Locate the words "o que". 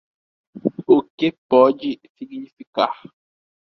0.87-1.31